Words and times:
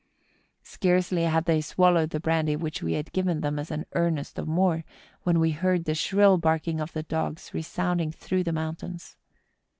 Scarcely 0.63 1.25
had 1.25 1.45
they 1.45 1.59
swal¬ 1.59 1.93
lowed 1.93 2.09
the 2.09 2.19
brandy 2.19 2.55
which 2.55 2.81
we 2.81 2.93
had 2.93 3.11
given 3.11 3.41
them 3.41 3.59
as 3.59 3.69
an 3.69 3.85
earnest 3.93 4.39
of 4.39 4.47
more, 4.47 4.83
wdien 5.27 5.37
we 5.39 5.51
heard 5.51 5.85
the 5.85 5.93
shrill 5.93 6.39
barking 6.39 6.79
of 6.81 6.93
the 6.93 7.03
dogs 7.03 7.53
resounding 7.53 8.11
through 8.11 8.43
the 8.43 8.51
mountains. 8.51 9.15